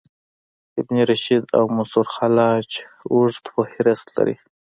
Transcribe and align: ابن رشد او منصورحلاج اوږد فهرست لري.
ابن 0.81 0.95
رشد 1.09 1.43
او 1.57 1.63
منصورحلاج 1.75 2.69
اوږد 3.13 3.45
فهرست 3.53 4.07
لري. 4.15 4.35